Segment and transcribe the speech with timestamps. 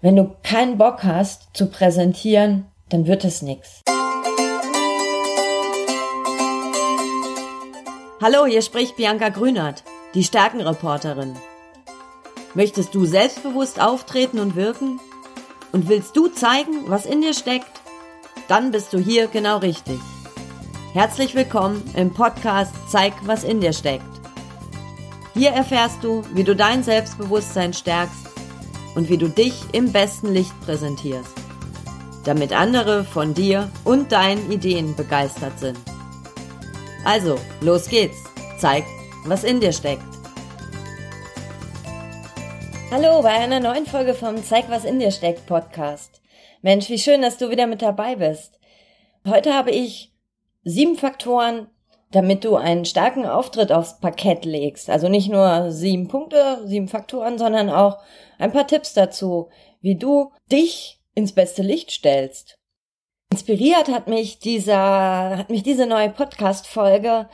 [0.00, 3.82] Wenn du keinen Bock hast zu präsentieren, dann wird es nichts.
[8.22, 9.82] Hallo, hier spricht Bianca Grünert,
[10.14, 11.34] die Stärkenreporterin.
[12.54, 15.00] Möchtest du selbstbewusst auftreten und wirken?
[15.72, 17.80] Und willst du zeigen, was in dir steckt?
[18.46, 19.98] Dann bist du hier genau richtig.
[20.92, 24.04] Herzlich willkommen im Podcast Zeig, was in dir steckt.
[25.34, 28.27] Hier erfährst du, wie du dein Selbstbewusstsein stärkst
[28.98, 31.32] und wie du dich im besten Licht präsentierst,
[32.24, 35.78] damit andere von dir und deinen Ideen begeistert sind.
[37.04, 38.16] Also, los geht's.
[38.58, 38.82] Zeig,
[39.24, 40.02] was in dir steckt.
[42.90, 46.20] Hallo bei einer neuen Folge vom Zeig, was in dir steckt Podcast.
[46.62, 48.58] Mensch, wie schön, dass du wieder mit dabei bist.
[49.24, 50.12] Heute habe ich
[50.64, 51.68] sieben Faktoren,
[52.10, 54.88] damit du einen starken Auftritt aufs Parkett legst.
[54.88, 57.98] Also nicht nur sieben Punkte, sieben Faktoren, sondern auch
[58.38, 59.48] ein paar Tipps dazu,
[59.80, 62.58] wie du dich ins beste Licht stellst.
[63.30, 67.28] Inspiriert hat mich dieser, hat mich diese neue Podcast-Folge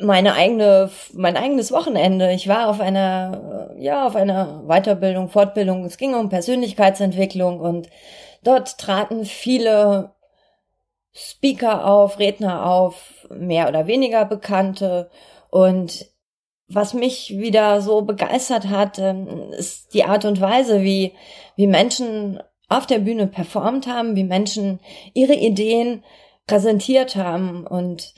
[0.00, 2.32] meine eigene, mein eigenes Wochenende.
[2.32, 5.84] Ich war auf einer, ja, auf einer Weiterbildung, Fortbildung.
[5.84, 7.88] Es ging um Persönlichkeitsentwicklung und
[8.42, 10.12] dort traten viele
[11.12, 15.10] Speaker auf, Redner auf, mehr oder weniger Bekannte.
[15.50, 16.06] Und
[16.68, 21.14] was mich wieder so begeistert hat, ähm, ist die Art und Weise, wie,
[21.56, 24.78] wie Menschen auf der Bühne performt haben, wie Menschen
[25.12, 26.04] ihre Ideen
[26.46, 27.66] präsentiert haben.
[27.66, 28.14] Und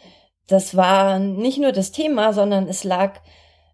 [0.47, 3.21] das war nicht nur das Thema, sondern es lag,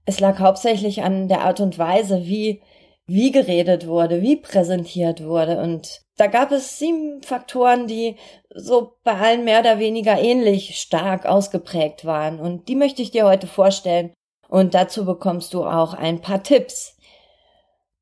[0.04, 2.62] es lag hauptsächlich an der Art und Weise, wie,
[3.06, 5.60] wie geredet wurde, wie präsentiert wurde.
[5.60, 8.16] Und da gab es sieben Faktoren, die
[8.54, 12.40] so bei allen mehr oder weniger ähnlich stark ausgeprägt waren.
[12.40, 14.12] Und die möchte ich dir heute vorstellen.
[14.48, 16.96] Und dazu bekommst du auch ein paar Tipps.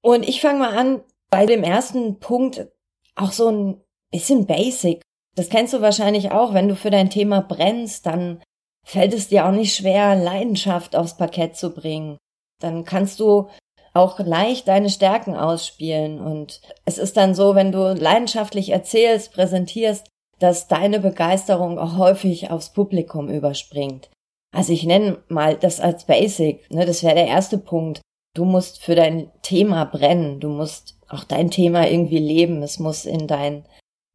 [0.00, 2.68] Und ich fange mal an bei dem ersten Punkt,
[3.16, 5.02] auch so ein bisschen basic.
[5.34, 8.42] Das kennst du wahrscheinlich auch, wenn du für dein Thema brennst, dann
[8.82, 12.16] fällt es dir auch nicht schwer, Leidenschaft aufs Parkett zu bringen.
[12.60, 13.48] Dann kannst du
[13.96, 16.20] auch leicht deine Stärken ausspielen.
[16.20, 20.06] Und es ist dann so, wenn du leidenschaftlich erzählst, präsentierst,
[20.38, 24.10] dass deine Begeisterung auch häufig aufs Publikum überspringt.
[24.52, 28.00] Also ich nenne mal das als Basic, ne, das wäre der erste Punkt.
[28.34, 33.06] Du musst für dein Thema brennen, du musst auch dein Thema irgendwie leben, es muss
[33.06, 33.64] in dein,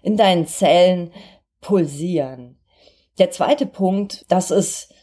[0.03, 1.11] in deinen Zellen
[1.59, 2.59] pulsieren.
[3.17, 4.93] Der zweite Punkt, das ist,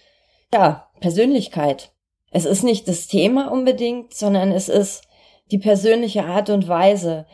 [0.53, 1.93] ja, Persönlichkeit.
[2.31, 5.03] Es ist nicht das Thema unbedingt, sondern es ist
[5.51, 7.27] die persönliche Art und Weise,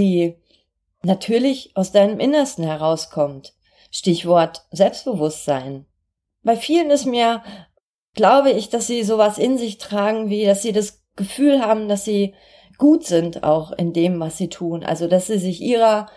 [0.00, 0.36] die
[1.02, 3.54] natürlich aus deinem Innersten herauskommt.
[3.90, 5.86] Stichwort Selbstbewusstsein.
[6.42, 7.42] Bei vielen ist mir,
[8.14, 12.04] glaube ich, dass sie sowas in sich tragen, wie dass sie das Gefühl haben, dass
[12.04, 12.34] sie
[12.76, 14.84] gut sind auch in dem, was sie tun.
[14.84, 16.08] Also, dass sie sich ihrer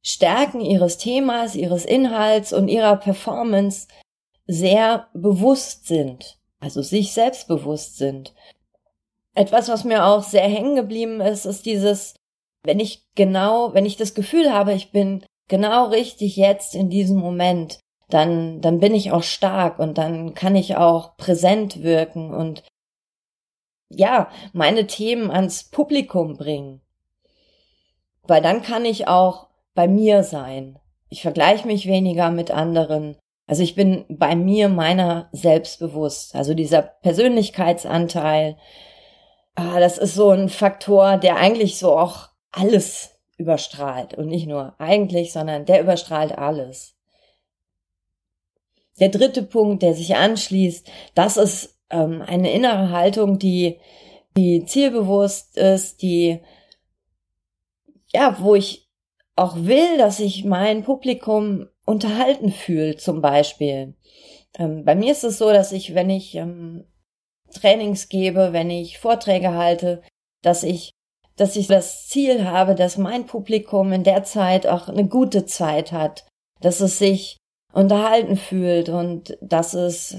[0.00, 3.88] Stärken, ihres Themas, ihres Inhalts und ihrer Performance
[4.46, 8.32] sehr bewusst sind also sich selbstbewusst sind.
[9.34, 12.14] Etwas, was mir auch sehr hängen geblieben ist, ist dieses,
[12.62, 17.18] wenn ich genau, wenn ich das Gefühl habe, ich bin genau richtig jetzt in diesem
[17.18, 17.80] Moment,
[18.10, 22.62] dann, dann bin ich auch stark und dann kann ich auch präsent wirken und
[23.88, 26.80] ja, meine Themen ans Publikum bringen.
[28.22, 30.78] Weil dann kann ich auch bei mir sein.
[31.08, 33.16] Ich vergleiche mich weniger mit anderen.
[33.46, 36.34] Also ich bin bei mir meiner selbstbewusst.
[36.34, 38.56] Also dieser Persönlichkeitsanteil,
[39.54, 44.14] ah, das ist so ein Faktor, der eigentlich so auch alles überstrahlt.
[44.14, 46.94] Und nicht nur eigentlich, sondern der überstrahlt alles.
[49.00, 53.78] Der dritte Punkt, der sich anschließt, das ist ähm, eine innere Haltung, die,
[54.36, 56.40] die zielbewusst ist, die,
[58.12, 58.81] ja, wo ich
[59.36, 63.94] auch will, dass ich mein Publikum unterhalten fühlt, zum Beispiel.
[64.58, 66.84] Ähm, bei mir ist es so, dass ich, wenn ich ähm,
[67.52, 70.02] Trainings gebe, wenn ich Vorträge halte,
[70.42, 70.90] dass ich,
[71.36, 75.92] dass ich das Ziel habe, dass mein Publikum in der Zeit auch eine gute Zeit
[75.92, 76.26] hat,
[76.60, 77.38] dass es sich
[77.72, 80.16] unterhalten fühlt und dass es,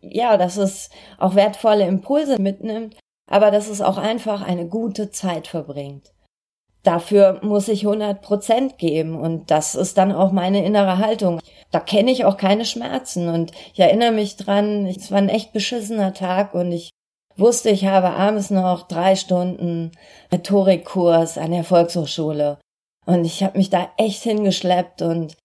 [0.00, 2.96] ja, dass es auch wertvolle Impulse mitnimmt,
[3.30, 6.15] aber dass es auch einfach eine gute Zeit verbringt
[6.86, 11.40] dafür muss ich 100 Prozent geben und das ist dann auch meine innere Haltung.
[11.70, 15.52] Da kenne ich auch keine Schmerzen und ich erinnere mich dran, es war ein echt
[15.52, 16.90] beschissener Tag und ich
[17.36, 19.92] wusste, ich habe abends noch drei Stunden
[20.32, 22.58] Rhetorikkurs an der Volkshochschule
[23.04, 25.36] und ich habe mich da echt hingeschleppt und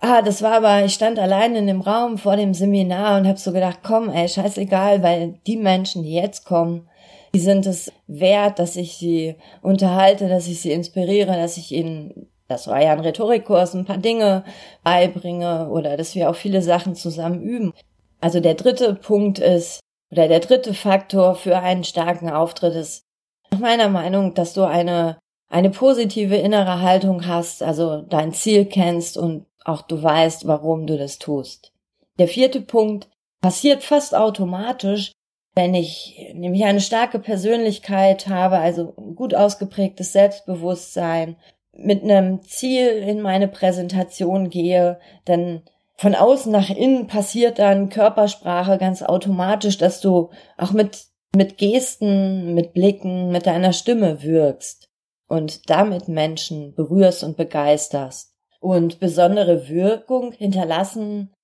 [0.00, 3.38] ah, das war aber, ich stand allein in dem Raum vor dem Seminar und habe
[3.38, 6.88] so gedacht, komm, ey, scheißegal, weil die Menschen, die jetzt kommen,
[7.34, 12.28] die sind es wert, dass ich sie unterhalte, dass ich sie inspiriere, dass ich ihnen,
[12.48, 14.44] das war ja ein Rhetorikkurs, ein paar Dinge
[14.82, 17.72] beibringe oder dass wir auch viele Sachen zusammen üben.
[18.20, 19.80] Also der dritte Punkt ist,
[20.10, 23.04] oder der dritte Faktor für einen starken Auftritt ist
[23.52, 25.18] nach meiner Meinung, dass du eine,
[25.48, 30.96] eine positive innere Haltung hast, also dein Ziel kennst und auch du weißt, warum du
[30.96, 31.72] das tust.
[32.18, 33.08] Der vierte Punkt
[33.40, 35.12] passiert fast automatisch,
[35.54, 41.36] wenn ich nämlich eine starke Persönlichkeit habe, also gut ausgeprägtes Selbstbewusstsein,
[41.72, 45.62] mit einem Ziel in meine Präsentation gehe, dann
[45.96, 51.04] von außen nach innen passiert dann Körpersprache ganz automatisch, dass du auch mit,
[51.34, 54.88] mit Gesten, mit Blicken, mit deiner Stimme wirkst
[55.28, 58.29] und damit Menschen berührst und begeisterst.
[58.60, 61.34] Und besondere Wirkung hinterlassen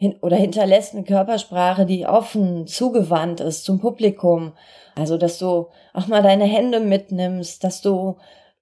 [0.00, 4.54] hin oder hinterlässt eine Körpersprache, die offen zugewandt ist zum Publikum.
[4.94, 8.16] Also, dass du auch mal deine Hände mitnimmst, dass du,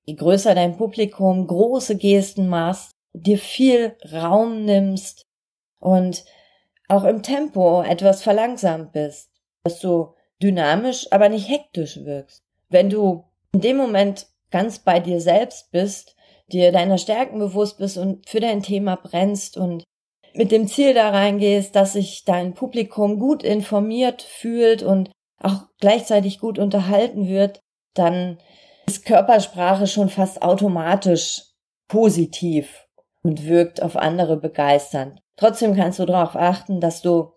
[0.04, 5.26] je größer dein Publikum, große Gesten machst, dir viel Raum nimmst
[5.78, 6.24] und
[6.88, 9.30] auch im Tempo etwas verlangsamt bist,
[9.62, 12.42] dass du dynamisch, aber nicht hektisch wirkst.
[12.68, 16.16] Wenn du in dem Moment ganz bei dir selbst bist,
[16.52, 19.84] dir deiner Stärken bewusst bist und für dein Thema brennst und
[20.34, 25.10] mit dem Ziel da reingehst, dass sich dein Publikum gut informiert fühlt und
[25.40, 27.60] auch gleichzeitig gut unterhalten wird,
[27.94, 28.38] dann
[28.86, 31.42] ist Körpersprache schon fast automatisch
[31.88, 32.86] positiv
[33.22, 35.20] und wirkt auf andere begeisternd.
[35.36, 37.32] Trotzdem kannst du darauf achten, dass du,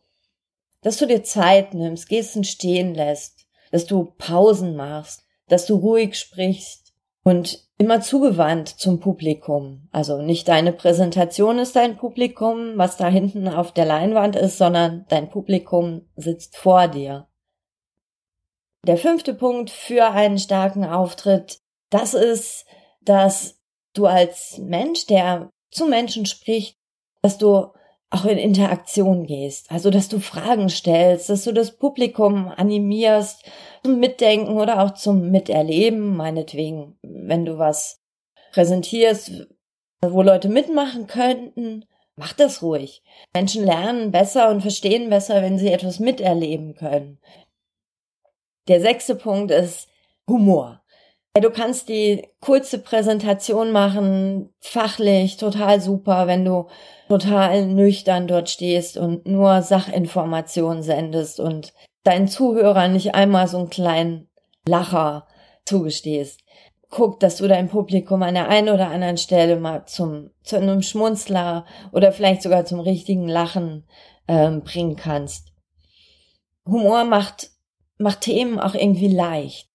[0.81, 6.17] dass du dir Zeit nimmst, Gesten stehen lässt, dass du Pausen machst, dass du ruhig
[6.17, 6.80] sprichst
[7.23, 9.87] und immer zugewandt zum Publikum.
[9.91, 15.05] Also nicht deine Präsentation ist dein Publikum, was da hinten auf der Leinwand ist, sondern
[15.09, 17.27] dein Publikum sitzt vor dir.
[18.87, 21.59] Der fünfte Punkt für einen starken Auftritt,
[21.91, 22.65] das ist,
[23.01, 23.59] dass
[23.93, 26.77] du als Mensch, der zu Menschen spricht,
[27.21, 27.71] dass du
[28.11, 29.71] auch in Interaktion gehst.
[29.71, 33.43] Also, dass du Fragen stellst, dass du das Publikum animierst
[33.83, 38.01] zum Mitdenken oder auch zum Miterleben, meinetwegen, wenn du was
[38.51, 39.47] präsentierst,
[40.01, 41.85] wo Leute mitmachen könnten,
[42.17, 43.01] mach das ruhig.
[43.33, 47.17] Menschen lernen besser und verstehen besser, wenn sie etwas miterleben können.
[48.67, 49.87] Der sechste Punkt ist
[50.27, 50.80] Humor.
[51.39, 56.67] Du kannst die kurze Präsentation machen, fachlich total super, wenn du
[57.07, 61.73] total nüchtern dort stehst und nur Sachinformationen sendest und
[62.03, 64.29] deinen Zuhörern nicht einmal so einen kleinen
[64.65, 65.25] Lacher
[65.63, 66.41] zugestehst.
[66.89, 70.81] Guck, dass du dein Publikum an der einen oder anderen Stelle mal zum, zu einem
[70.81, 73.87] Schmunzler oder vielleicht sogar zum richtigen Lachen
[74.27, 75.53] ähm, bringen kannst.
[76.65, 77.51] Humor macht,
[77.97, 79.70] macht Themen auch irgendwie leicht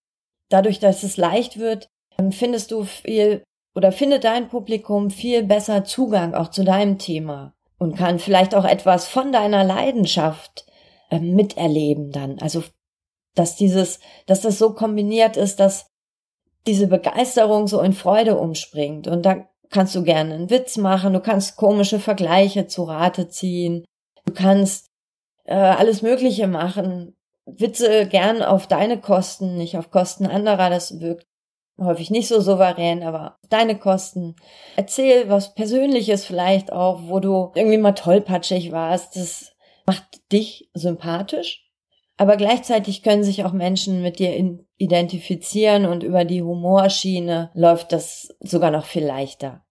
[0.49, 1.89] dadurch, dass es leicht wird,
[2.31, 3.43] findest du viel
[3.75, 8.65] oder findet dein Publikum viel besser Zugang auch zu deinem Thema und kann vielleicht auch
[8.65, 10.67] etwas von deiner Leidenschaft
[11.11, 12.39] äh, miterleben dann.
[12.41, 12.65] Also,
[13.35, 15.91] dass dieses, dass das so kombiniert ist, dass
[16.67, 19.07] diese Begeisterung so in Freude umspringt.
[19.07, 23.85] Und da kannst du gerne einen Witz machen, du kannst komische Vergleiche zu Rate ziehen,
[24.25, 24.87] du kannst
[25.45, 27.15] äh, alles Mögliche machen,
[27.47, 30.69] Witze gern auf deine Kosten, nicht auf Kosten anderer.
[30.69, 31.27] Das wirkt
[31.81, 34.37] häufig nicht so souverän, aber auf deine Kosten.
[34.77, 39.17] Erzähl was Persönliches vielleicht auch, wo du irgendwie mal tollpatschig warst.
[39.17, 39.53] Das
[39.87, 41.63] macht dich sympathisch.
[42.19, 44.35] Aber gleichzeitig können sich auch Menschen mit dir
[44.79, 49.66] identifizieren und über die Humorschiene läuft das sogar noch viel leichter.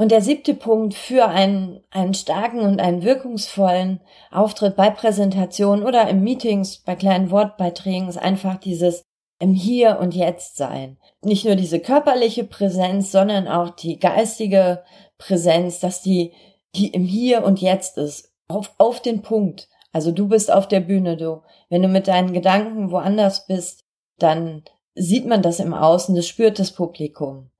[0.00, 4.00] Und der siebte Punkt für einen, einen starken und einen wirkungsvollen
[4.30, 9.02] Auftritt bei Präsentationen oder im Meetings, bei kleinen Wortbeiträgen ist einfach dieses
[9.40, 10.98] im Hier und Jetzt sein.
[11.22, 14.84] Nicht nur diese körperliche Präsenz, sondern auch die geistige
[15.18, 16.32] Präsenz, dass die,
[16.76, 18.32] die im Hier und Jetzt ist.
[18.46, 19.68] Auf, auf den Punkt.
[19.92, 21.42] Also du bist auf der Bühne, du.
[21.70, 23.84] Wenn du mit deinen Gedanken woanders bist,
[24.18, 24.62] dann
[24.94, 27.50] sieht man das im Außen, das spürt das Publikum.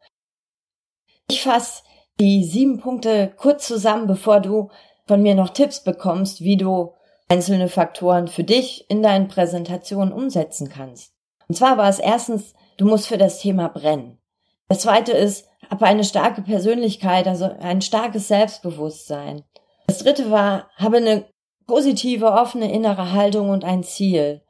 [1.31, 1.83] Ich fasse
[2.21, 4.71] die sieben Punkte kurz zusammen, bevor du
[5.07, 6.93] von mir noch Tipps bekommst, wie du
[7.29, 11.13] einzelne Faktoren für dich in deinen Präsentationen umsetzen kannst.
[11.49, 14.19] Und zwar war es erstens, du musst für das Thema brennen.
[14.69, 19.45] Das zweite ist, habe eine starke Persönlichkeit, also ein starkes Selbstbewusstsein.
[19.87, 21.27] Das dritte war, habe eine
[21.67, 24.43] positive, offene innere Haltung und ein Ziel.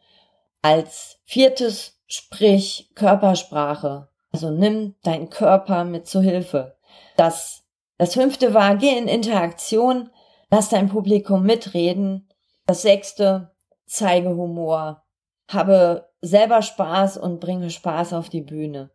[0.63, 4.09] Als viertes, sprich Körpersprache.
[4.33, 6.78] Also nimm deinen Körper mit zu Hilfe.
[7.19, 7.65] Das,
[7.99, 10.11] das fünfte war, geh in Interaktion,
[10.53, 12.29] lass dein Publikum mitreden.
[12.65, 13.51] Das sechste,
[13.87, 15.03] zeige Humor.
[15.49, 18.91] Habe selber Spaß und bringe Spaß auf die Bühne.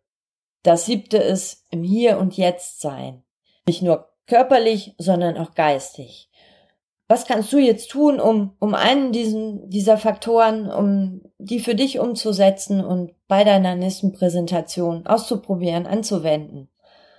[0.62, 3.24] Das siebte ist im Hier und Jetzt sein.
[3.66, 6.30] Nicht nur körperlich, sondern auch geistig.
[7.08, 11.98] Was kannst du jetzt tun, um, um einen diesen, dieser Faktoren, um die für dich
[11.98, 16.70] umzusetzen und bei deiner nächsten Präsentation auszuprobieren, anzuwenden?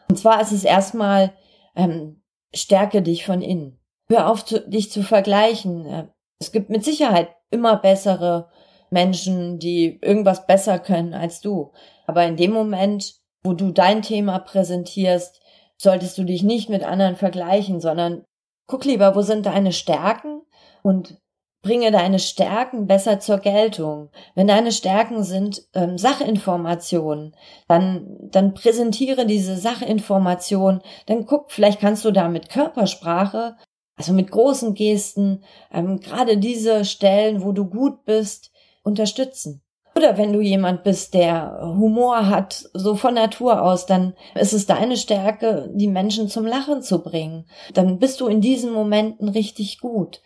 [0.09, 1.33] Und zwar ist es erstmal,
[1.75, 2.21] ähm,
[2.53, 3.79] stärke dich von innen.
[4.07, 5.85] Hör auf, zu, dich zu vergleichen.
[5.85, 6.07] Äh,
[6.39, 8.49] es gibt mit Sicherheit immer bessere
[8.89, 11.71] Menschen, die irgendwas besser können als du.
[12.05, 15.41] Aber in dem Moment, wo du dein Thema präsentierst,
[15.77, 18.23] solltest du dich nicht mit anderen vergleichen, sondern
[18.67, 20.41] guck lieber, wo sind deine Stärken
[20.83, 21.19] und
[21.65, 24.09] bringe deine Stärken besser zur Geltung.
[24.35, 27.35] Wenn deine Stärken sind ähm, Sachinformationen,
[27.67, 33.55] dann, dann präsentiere diese Sachinformation, dann guck, vielleicht kannst du da mit Körpersprache,
[33.97, 35.43] also mit großen Gesten,
[35.73, 38.51] ähm, gerade diese Stellen, wo du gut bist,
[38.83, 39.63] unterstützen.
[39.97, 44.67] Oder wenn du jemand bist, der Humor hat, so von Natur aus, dann ist es
[44.67, 47.47] deine Stärke, die Menschen zum Lachen zu bringen.
[47.73, 50.21] Dann bist du in diesen Momenten richtig gut.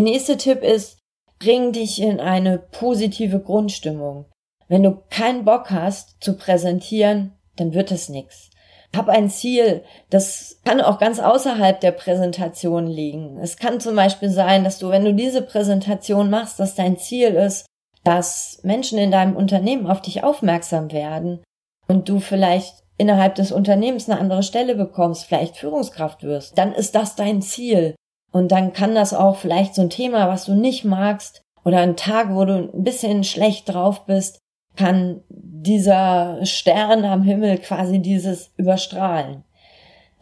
[0.00, 0.96] Der nächste Tipp ist,
[1.38, 4.24] bring dich in eine positive Grundstimmung.
[4.66, 8.48] Wenn du keinen Bock hast zu präsentieren, dann wird es nichts.
[8.96, 13.36] Hab ein Ziel, das kann auch ganz außerhalb der Präsentation liegen.
[13.40, 17.34] Es kann zum Beispiel sein, dass du, wenn du diese Präsentation machst, dass dein Ziel
[17.34, 17.66] ist,
[18.02, 21.42] dass Menschen in deinem Unternehmen auf dich aufmerksam werden
[21.88, 26.94] und du vielleicht innerhalb des Unternehmens eine andere Stelle bekommst, vielleicht Führungskraft wirst, dann ist
[26.94, 27.96] das dein Ziel.
[28.32, 31.96] Und dann kann das auch vielleicht so ein Thema, was du nicht magst, oder ein
[31.96, 34.40] Tag, wo du ein bisschen schlecht drauf bist,
[34.76, 39.44] kann dieser Stern am Himmel quasi dieses überstrahlen.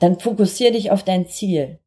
[0.00, 1.78] Dann fokussier dich auf dein Ziel.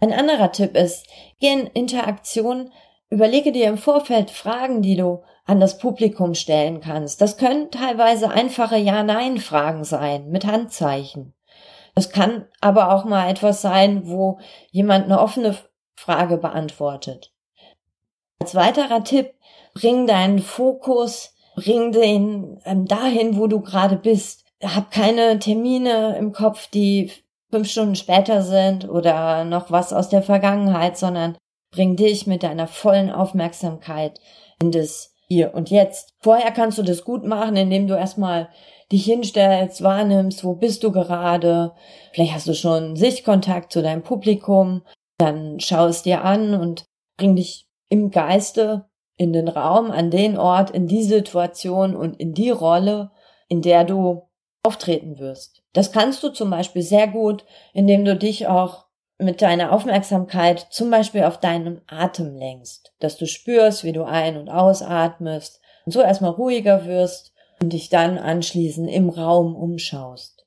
[0.00, 1.06] Ein anderer Tipp ist,
[1.38, 2.70] geh in Interaktion
[3.10, 7.20] Überlege dir im Vorfeld Fragen, die du an das Publikum stellen kannst.
[7.20, 11.34] Das können teilweise einfache Ja-Nein-Fragen sein mit Handzeichen.
[11.94, 14.38] Es kann aber auch mal etwas sein, wo
[14.70, 15.56] jemand eine offene
[15.96, 17.32] Frage beantwortet.
[18.40, 19.34] Als weiterer Tipp,
[19.74, 24.44] bring deinen Fokus, bring den ähm, dahin, wo du gerade bist.
[24.62, 27.12] Hab keine Termine im Kopf, die
[27.50, 31.36] fünf Stunden später sind oder noch was aus der Vergangenheit, sondern
[31.70, 34.20] Bring dich mit deiner vollen Aufmerksamkeit
[34.60, 36.14] in das Hier und Jetzt.
[36.20, 38.48] Vorher kannst du das gut machen, indem du erstmal
[38.92, 41.72] dich hinstellst, wahrnimmst, wo bist du gerade.
[42.12, 44.82] Vielleicht hast du schon Sichtkontakt zu deinem Publikum.
[45.18, 46.84] Dann schau es dir an und
[47.16, 52.32] bring dich im Geiste in den Raum, an den Ort, in die Situation und in
[52.32, 53.10] die Rolle,
[53.48, 54.22] in der du
[54.62, 55.62] auftreten wirst.
[55.72, 58.86] Das kannst du zum Beispiel sehr gut, indem du dich auch
[59.18, 64.38] mit deiner Aufmerksamkeit zum Beispiel auf deinen Atem lenkst, dass du spürst, wie du ein-
[64.38, 70.46] und ausatmest und so erstmal ruhiger wirst und dich dann anschließend im Raum umschaust.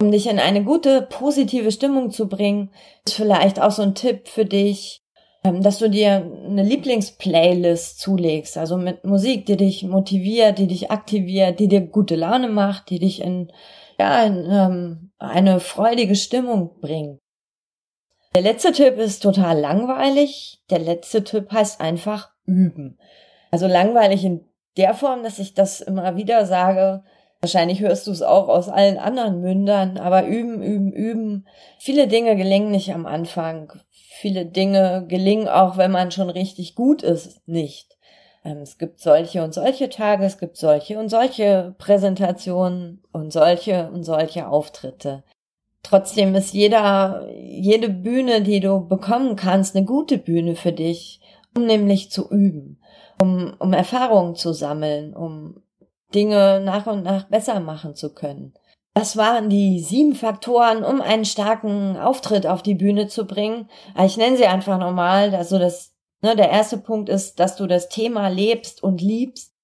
[0.00, 2.70] Um dich in eine gute, positive Stimmung zu bringen,
[3.04, 5.02] ist vielleicht auch so ein Tipp für dich,
[5.44, 10.90] ähm, dass du dir eine Lieblingsplaylist zulegst, also mit Musik, die dich motiviert, die dich
[10.90, 13.52] aktiviert, die dir gute Laune macht, die dich in,
[13.98, 17.20] ja, in ähm, eine freudige Stimmung bringt.
[18.34, 20.62] Der letzte Tipp ist total langweilig.
[20.70, 22.98] Der letzte Tipp heißt einfach üben.
[23.50, 24.44] Also langweilig in
[24.76, 27.02] der Form, dass ich das immer wieder sage.
[27.40, 31.46] Wahrscheinlich hörst du es auch aus allen anderen Mündern, aber üben, üben, üben.
[31.78, 33.72] Viele Dinge gelingen nicht am Anfang.
[33.90, 37.96] Viele Dinge gelingen auch, wenn man schon richtig gut ist, nicht.
[38.44, 43.90] Ähm, es gibt solche und solche Tage, es gibt solche und solche Präsentationen und solche
[43.90, 45.24] und solche Auftritte.
[45.82, 51.20] Trotzdem ist jeder, jede Bühne, die du bekommen kannst, eine gute Bühne für dich,
[51.56, 52.79] um nämlich zu üben,
[53.20, 55.62] um, um Erfahrungen zu sammeln, um
[56.14, 58.54] Dinge nach und nach besser machen zu können.
[58.94, 63.68] Das waren die sieben Faktoren, um einen starken Auftritt auf die Bühne zu bringen.
[64.02, 65.34] Ich nenne sie einfach nochmal.
[65.34, 69.54] Also das, ne, der erste Punkt ist, dass du das Thema lebst und liebst.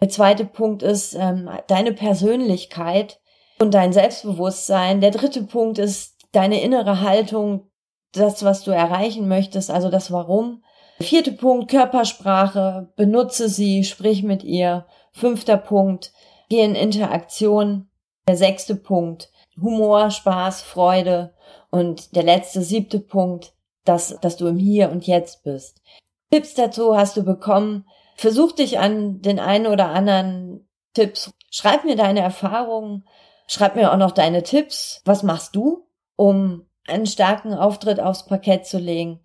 [0.00, 3.20] Der zweite Punkt ist ähm, deine Persönlichkeit
[3.58, 5.00] und dein Selbstbewusstsein.
[5.00, 7.70] Der dritte Punkt ist deine innere Haltung,
[8.12, 10.62] das, was du erreichen möchtest, also das Warum.
[11.00, 14.86] Vierte Punkt, Körpersprache, benutze sie, sprich mit ihr.
[15.12, 16.12] Fünfter Punkt,
[16.48, 17.88] geh in Interaktion.
[18.26, 21.34] Der sechste Punkt, Humor, Spaß, Freude.
[21.70, 23.52] Und der letzte, siebte Punkt,
[23.84, 25.82] dass, dass du im Hier und Jetzt bist.
[26.30, 27.86] Tipps dazu hast du bekommen.
[28.16, 31.32] Versuch dich an den einen oder anderen Tipps.
[31.50, 33.04] Schreib mir deine Erfahrungen.
[33.46, 35.02] Schreib mir auch noch deine Tipps.
[35.04, 35.86] Was machst du,
[36.16, 39.20] um einen starken Auftritt aufs Parkett zu legen?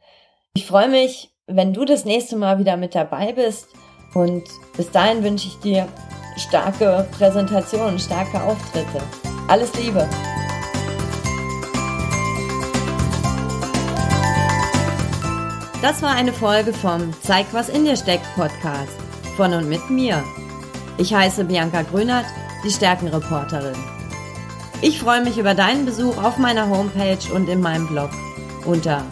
[0.53, 3.67] Ich freue mich, wenn du das nächste Mal wieder mit dabei bist
[4.13, 4.43] Und
[4.75, 5.87] bis dahin wünsche ich dir
[6.37, 9.01] starke Präsentationen, starke Auftritte.
[9.47, 10.07] Alles Liebe!
[15.81, 18.91] Das war eine Folge vom Zeig, was in dir steckt Podcast
[19.37, 20.23] von und mit mir.
[20.97, 22.25] Ich heiße Bianca Grünert,
[22.65, 23.77] die Stärkenreporterin.
[24.81, 28.09] Ich freue mich über deinen Besuch auf meiner Homepage und in meinem Blog
[28.65, 29.03] unter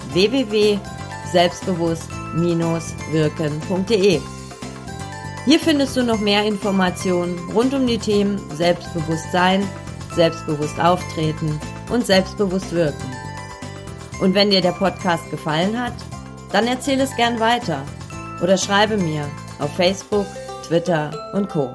[2.36, 4.22] www.selbstbewusst-wirken.de.
[5.46, 9.68] Hier findest du noch mehr Informationen rund um die Themen Selbstbewusstsein,
[10.14, 13.12] selbstbewusst auftreten und selbstbewusst wirken.
[14.20, 15.94] Und wenn dir der Podcast gefallen hat,
[16.52, 17.84] dann erzähle es gern weiter
[18.42, 19.26] oder schreibe mir
[19.60, 20.26] auf Facebook,
[20.68, 21.72] Twitter und Co.